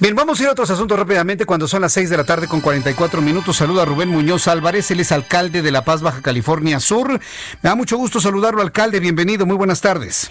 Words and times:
Bien, 0.00 0.14
vamos 0.14 0.38
a 0.38 0.44
ir 0.44 0.48
a 0.48 0.52
otros 0.52 0.70
asuntos 0.70 0.96
rápidamente 0.96 1.44
cuando 1.44 1.66
son 1.66 1.82
las 1.82 1.92
6 1.92 2.08
de 2.08 2.16
la 2.16 2.22
tarde 2.22 2.46
con 2.46 2.60
44 2.60 3.20
minutos. 3.20 3.56
Saluda 3.56 3.82
a 3.82 3.84
Rubén 3.84 4.08
Muñoz 4.08 4.46
Álvarez, 4.46 4.88
él 4.92 5.00
es 5.00 5.10
alcalde 5.10 5.60
de 5.60 5.72
La 5.72 5.82
Paz, 5.82 6.02
Baja 6.02 6.22
California 6.22 6.78
Sur. 6.78 7.10
Me 7.10 7.18
da 7.62 7.74
mucho 7.74 7.96
gusto 7.96 8.20
saludarlo, 8.20 8.62
alcalde. 8.62 9.00
Bienvenido, 9.00 9.44
muy 9.44 9.56
buenas 9.56 9.80
tardes. 9.80 10.30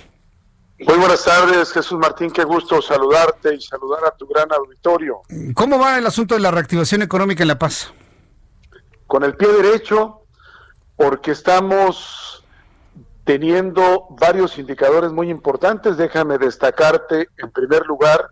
Muy 0.79 0.95
buenas 0.95 1.25
tardes, 1.25 1.73
Jesús 1.73 1.99
Martín, 1.99 2.31
qué 2.31 2.45
gusto 2.45 2.81
saludarte 2.81 3.55
y 3.55 3.59
saludar 3.59 4.05
a 4.05 4.11
tu 4.11 4.25
gran 4.25 4.49
auditorio. 4.53 5.19
¿Cómo 5.53 5.77
va 5.77 5.97
el 5.97 6.05
asunto 6.05 6.35
de 6.35 6.39
la 6.39 6.51
reactivación 6.51 7.01
económica 7.01 7.43
en 7.43 7.49
La 7.49 7.59
Paz? 7.59 7.91
Con 9.05 9.25
el 9.25 9.35
pie 9.35 9.49
derecho, 9.49 10.21
porque 10.95 11.31
estamos 11.31 12.45
teniendo 13.25 14.07
varios 14.11 14.57
indicadores 14.57 15.11
muy 15.11 15.29
importantes. 15.29 15.97
Déjame 15.97 16.37
destacarte, 16.37 17.27
en 17.37 17.51
primer 17.51 17.85
lugar, 17.85 18.29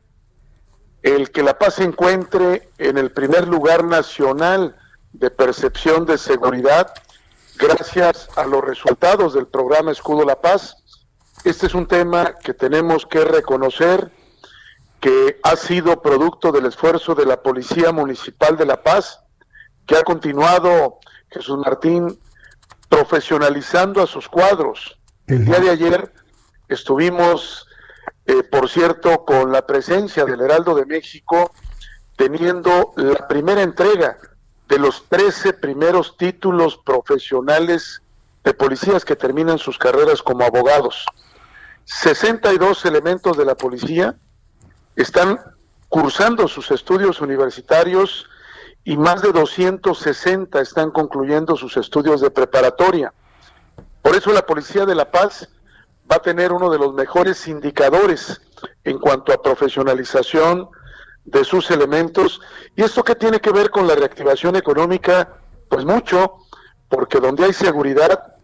el 1.05 1.29
que 1.29 1.43
La 1.43 1.59
Paz 1.59 1.75
se 1.75 1.83
encuentre 1.83 2.67
en 2.79 2.97
el 2.97 3.11
primer 3.11 3.47
lugar 3.47 3.83
nacional 3.83 4.75
de 5.13 5.29
percepción 5.29 6.03
de 6.07 6.17
seguridad 6.17 6.91
gracias 7.57 8.27
a 8.35 8.45
los 8.45 8.63
resultados 8.63 9.35
del 9.35 9.45
programa 9.45 9.91
Escudo 9.91 10.25
La 10.25 10.41
Paz. 10.41 10.77
Este 11.43 11.67
es 11.67 11.75
un 11.75 11.87
tema 11.87 12.33
que 12.43 12.55
tenemos 12.55 13.05
que 13.05 13.23
reconocer 13.23 14.11
que 14.99 15.39
ha 15.43 15.55
sido 15.55 16.01
producto 16.01 16.51
del 16.51 16.65
esfuerzo 16.65 17.13
de 17.13 17.27
la 17.27 17.43
Policía 17.43 17.91
Municipal 17.91 18.57
de 18.57 18.65
La 18.65 18.81
Paz, 18.81 19.19
que 19.85 19.95
ha 19.95 20.03
continuado, 20.03 20.97
Jesús 21.29 21.59
Martín, 21.59 22.19
profesionalizando 22.89 24.01
a 24.01 24.07
sus 24.07 24.27
cuadros. 24.27 24.99
El 25.27 25.45
día 25.45 25.59
de 25.59 25.69
ayer 25.69 26.11
estuvimos 26.67 27.67
eh, 28.25 28.43
por 28.43 28.69
cierto, 28.69 29.23
con 29.25 29.51
la 29.51 29.65
presencia 29.65 30.25
del 30.25 30.41
Heraldo 30.41 30.75
de 30.75 30.85
México, 30.85 31.53
teniendo 32.15 32.93
la 32.95 33.27
primera 33.27 33.61
entrega 33.61 34.17
de 34.67 34.79
los 34.79 35.05
13 35.09 35.53
primeros 35.53 36.17
títulos 36.17 36.77
profesionales 36.77 38.01
de 38.43 38.53
policías 38.53 39.05
que 39.05 39.15
terminan 39.15 39.57
sus 39.57 39.77
carreras 39.77 40.21
como 40.21 40.43
abogados. 40.43 41.05
62 41.85 42.85
elementos 42.85 43.37
de 43.37 43.45
la 43.45 43.55
policía 43.55 44.15
están 44.95 45.39
cursando 45.89 46.47
sus 46.47 46.71
estudios 46.71 47.21
universitarios 47.21 48.27
y 48.83 48.97
más 48.97 49.21
de 49.21 49.31
260 49.31 50.61
están 50.61 50.91
concluyendo 50.91 51.55
sus 51.55 51.77
estudios 51.77 52.21
de 52.21 52.31
preparatoria. 52.31 53.13
Por 54.01 54.15
eso 54.15 54.31
la 54.31 54.45
Policía 54.45 54.85
de 54.85 54.93
La 54.93 55.09
Paz 55.09 55.49
va 56.11 56.17
a 56.17 56.21
tener 56.21 56.51
uno 56.51 56.69
de 56.69 56.77
los 56.77 56.93
mejores 56.93 57.47
indicadores 57.47 58.41
en 58.83 58.99
cuanto 58.99 59.33
a 59.33 59.41
profesionalización 59.41 60.69
de 61.25 61.43
sus 61.43 61.71
elementos. 61.71 62.41
¿Y 62.75 62.83
esto 62.83 63.03
qué 63.03 63.15
tiene 63.15 63.39
que 63.39 63.51
ver 63.51 63.69
con 63.69 63.87
la 63.87 63.95
reactivación 63.95 64.55
económica? 64.55 65.37
Pues 65.69 65.85
mucho, 65.85 66.35
porque 66.87 67.19
donde 67.19 67.45
hay 67.45 67.53
seguridad, 67.53 68.35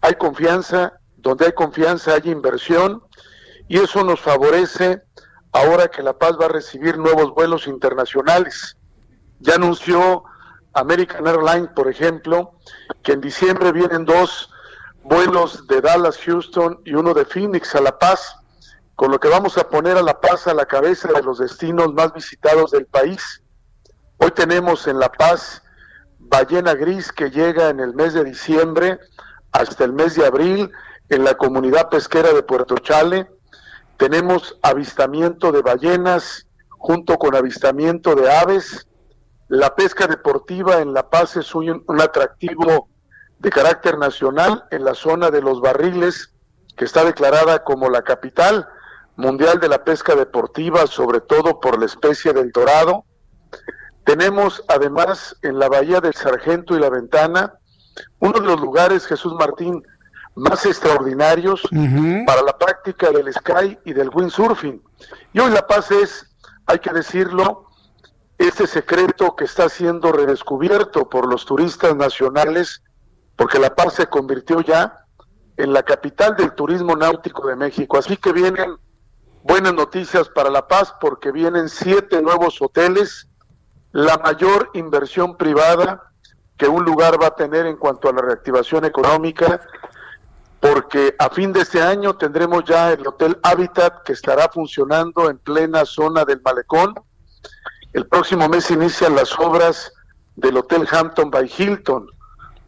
hay 0.00 0.14
confianza, 0.14 0.94
donde 1.16 1.46
hay 1.46 1.52
confianza 1.52 2.14
hay 2.14 2.30
inversión, 2.30 3.02
y 3.68 3.78
eso 3.78 4.02
nos 4.02 4.20
favorece 4.20 5.02
ahora 5.52 5.88
que 5.88 6.02
La 6.02 6.14
Paz 6.14 6.36
va 6.40 6.46
a 6.46 6.48
recibir 6.48 6.96
nuevos 6.96 7.34
vuelos 7.34 7.66
internacionales. 7.66 8.76
Ya 9.40 9.54
anunció 9.54 10.24
American 10.72 11.26
Airlines, 11.26 11.70
por 11.74 11.88
ejemplo, 11.88 12.54
que 13.02 13.12
en 13.12 13.20
diciembre 13.20 13.72
vienen 13.72 14.04
dos 14.04 14.50
vuelos 15.02 15.66
de 15.66 15.80
Dallas, 15.80 16.18
Houston 16.18 16.80
y 16.84 16.94
uno 16.94 17.14
de 17.14 17.24
Phoenix 17.24 17.74
a 17.74 17.80
La 17.80 17.98
Paz, 17.98 18.36
con 18.94 19.10
lo 19.10 19.18
que 19.18 19.28
vamos 19.28 19.56
a 19.58 19.68
poner 19.68 19.96
a 19.96 20.02
La 20.02 20.20
Paz 20.20 20.46
a 20.46 20.54
la 20.54 20.66
cabeza 20.66 21.08
de 21.12 21.22
los 21.22 21.38
destinos 21.38 21.92
más 21.94 22.12
visitados 22.12 22.70
del 22.70 22.86
país. 22.86 23.42
Hoy 24.18 24.30
tenemos 24.32 24.86
en 24.86 24.98
La 24.98 25.10
Paz 25.10 25.62
Ballena 26.18 26.74
Gris 26.74 27.10
que 27.10 27.30
llega 27.30 27.70
en 27.70 27.80
el 27.80 27.94
mes 27.94 28.14
de 28.14 28.24
diciembre 28.24 28.98
hasta 29.52 29.84
el 29.84 29.92
mes 29.92 30.14
de 30.14 30.26
abril 30.26 30.70
en 31.08 31.24
la 31.24 31.34
comunidad 31.34 31.88
pesquera 31.88 32.32
de 32.32 32.42
Puerto 32.42 32.76
Chale. 32.78 33.28
Tenemos 33.96 34.58
avistamiento 34.62 35.50
de 35.50 35.62
ballenas 35.62 36.46
junto 36.68 37.16
con 37.18 37.34
avistamiento 37.34 38.14
de 38.14 38.30
aves. 38.30 38.86
La 39.48 39.74
pesca 39.74 40.06
deportiva 40.06 40.80
en 40.80 40.92
La 40.92 41.08
Paz 41.10 41.36
es 41.36 41.54
un, 41.54 41.82
un 41.86 42.00
atractivo 42.00 42.88
de 43.40 43.50
carácter 43.50 43.98
nacional 43.98 44.64
en 44.70 44.84
la 44.84 44.94
zona 44.94 45.30
de 45.30 45.40
los 45.40 45.60
barriles, 45.60 46.30
que 46.76 46.84
está 46.84 47.04
declarada 47.04 47.64
como 47.64 47.88
la 47.88 48.02
capital 48.02 48.68
mundial 49.16 49.60
de 49.60 49.68
la 49.68 49.82
pesca 49.82 50.14
deportiva, 50.14 50.86
sobre 50.86 51.20
todo 51.20 51.58
por 51.58 51.78
la 51.78 51.86
especie 51.86 52.32
del 52.32 52.52
dorado. 52.52 53.04
Tenemos 54.04 54.62
además 54.68 55.36
en 55.42 55.58
la 55.58 55.68
bahía 55.68 56.00
del 56.00 56.14
Sargento 56.14 56.76
y 56.76 56.80
la 56.80 56.90
Ventana 56.90 57.54
uno 58.18 58.40
de 58.40 58.46
los 58.46 58.60
lugares, 58.60 59.06
Jesús 59.06 59.34
Martín, 59.34 59.82
más 60.36 60.64
extraordinarios 60.64 61.62
para 62.26 62.42
la 62.42 62.56
práctica 62.56 63.10
del 63.10 63.32
sky 63.32 63.78
y 63.84 63.92
del 63.92 64.10
windsurfing. 64.10 64.82
Y 65.32 65.40
hoy 65.40 65.50
La 65.50 65.66
Paz 65.66 65.90
es, 65.90 66.26
hay 66.66 66.78
que 66.78 66.92
decirlo, 66.92 67.66
este 68.38 68.66
secreto 68.66 69.34
que 69.36 69.44
está 69.44 69.68
siendo 69.68 70.12
redescubierto 70.12 71.08
por 71.08 71.28
los 71.28 71.44
turistas 71.44 71.94
nacionales 71.96 72.82
porque 73.40 73.58
La 73.58 73.74
Paz 73.74 73.94
se 73.94 74.06
convirtió 74.06 74.60
ya 74.60 75.06
en 75.56 75.72
la 75.72 75.82
capital 75.82 76.36
del 76.36 76.52
turismo 76.52 76.94
náutico 76.94 77.48
de 77.48 77.56
México. 77.56 77.96
Así 77.96 78.18
que 78.18 78.34
vienen 78.34 78.76
buenas 79.42 79.72
noticias 79.72 80.28
para 80.28 80.50
La 80.50 80.68
Paz 80.68 80.92
porque 81.00 81.32
vienen 81.32 81.70
siete 81.70 82.20
nuevos 82.20 82.60
hoteles, 82.60 83.28
la 83.92 84.18
mayor 84.18 84.68
inversión 84.74 85.38
privada 85.38 86.12
que 86.58 86.68
un 86.68 86.84
lugar 86.84 87.14
va 87.18 87.28
a 87.28 87.34
tener 87.34 87.64
en 87.64 87.78
cuanto 87.78 88.10
a 88.10 88.12
la 88.12 88.20
reactivación 88.20 88.84
económica, 88.84 89.62
porque 90.60 91.16
a 91.18 91.30
fin 91.30 91.54
de 91.54 91.60
este 91.60 91.80
año 91.80 92.16
tendremos 92.16 92.64
ya 92.66 92.92
el 92.92 93.06
Hotel 93.06 93.38
Habitat 93.42 94.02
que 94.02 94.12
estará 94.12 94.50
funcionando 94.50 95.30
en 95.30 95.38
plena 95.38 95.86
zona 95.86 96.26
del 96.26 96.42
malecón. 96.42 96.92
El 97.94 98.06
próximo 98.06 98.50
mes 98.50 98.70
inician 98.70 99.16
las 99.16 99.32
obras 99.38 99.94
del 100.36 100.58
Hotel 100.58 100.86
Hampton 100.92 101.30
by 101.30 101.50
Hilton 101.56 102.06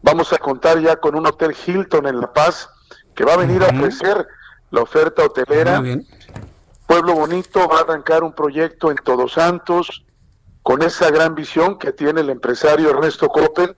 Vamos 0.03 0.33
a 0.33 0.37
contar 0.37 0.79
ya 0.81 0.97
con 0.97 1.15
un 1.15 1.25
hotel 1.25 1.55
Hilton 1.65 2.07
en 2.07 2.19
La 2.19 2.31
Paz 2.31 2.69
que 3.15 3.23
va 3.23 3.33
a 3.33 3.37
venir 3.37 3.63
a 3.63 3.67
ofrecer 3.67 4.27
la 4.69 4.81
oferta 4.81 5.23
hotelera. 5.23 5.81
Pueblo 6.85 7.13
Bonito 7.13 7.69
va 7.69 7.77
a 7.77 7.81
arrancar 7.81 8.21
un 8.21 8.33
proyecto 8.33 8.91
en 8.91 8.97
Todos 8.97 9.33
Santos 9.33 10.05
con 10.61 10.81
esa 10.81 11.09
gran 11.09 11.35
visión 11.35 11.79
que 11.79 11.93
tiene 11.93 12.19
el 12.19 12.29
empresario 12.29 12.89
Ernesto 12.89 13.29
Coppel, 13.29 13.77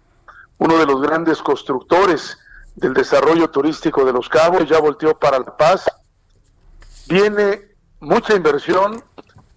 uno 0.57 0.77
de 0.79 0.87
los 0.87 0.99
grandes 0.99 1.43
constructores 1.43 2.39
del 2.75 2.95
desarrollo 2.95 3.51
turístico 3.51 4.03
de 4.03 4.11
Los 4.11 4.27
Cabos, 4.27 4.67
ya 4.67 4.79
volteó 4.79 5.17
para 5.17 5.37
La 5.37 5.55
Paz. 5.55 5.85
Viene 7.07 7.69
mucha 7.99 8.33
inversión, 8.33 9.03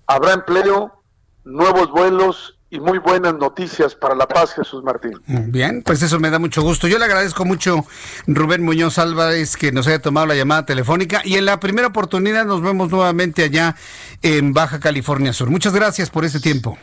habrá 0.06 0.35
empleo, 0.35 1.03
nuevos 1.44 1.91
vuelos 1.91 2.58
y 2.70 2.81
muy 2.81 2.99
buenas 2.99 3.35
noticias 3.35 3.94
para 3.94 4.15
La 4.15 4.26
Paz, 4.26 4.55
Jesús 4.55 4.82
Martín. 4.82 5.20
Bien, 5.26 5.82
pues 5.82 6.03
eso 6.03 6.20
me 6.20 6.31
da 6.31 6.38
mucho 6.38 6.62
gusto. 6.62 6.87
Yo 6.87 6.99
le 6.99 7.05
agradezco 7.06 7.44
mucho, 7.44 7.87
Rubén 8.26 8.62
Muñoz 8.62 8.99
Álvarez, 8.99 9.56
que 9.56 9.73
nos 9.73 9.87
haya 9.87 10.00
tomado 10.00 10.26
la 10.26 10.35
llamada 10.35 10.67
telefónica 10.67 11.23
y 11.25 11.37
en 11.37 11.47
la 11.47 11.61
primera 11.61 11.88
oportunidad 11.88 12.44
nos 12.44 12.61
vemos 12.62 12.91
nuevamente 12.91 13.44
allá 13.44 13.76
en 14.23 14.53
Baja 14.53 14.81
California 14.81 15.32
Sur. 15.32 15.50
Muchas 15.50 15.75
gracias 15.75 16.11
por 16.11 16.25
ese 16.25 16.41
tiempo. 16.41 16.79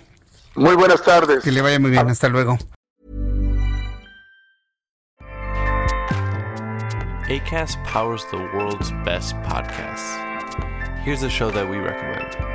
Muy 0.55 0.75
buenas 0.75 1.03
tardes. 1.03 1.43
Que 1.43 1.51
le 1.51 1.61
vaya 1.61 1.79
muy 1.79 1.91
bien. 1.91 2.09
Hasta 2.09 2.29
luego. 2.29 2.57
ACAST 7.27 7.79
powers 7.91 8.23
the 8.29 8.37
world's 8.55 8.91
best 9.03 9.35
podcasts. 9.43 10.15
Here's 11.03 11.23
a 11.23 11.29
show 11.29 11.51
that 11.51 11.67
we 11.67 11.77
recommend. 11.77 12.54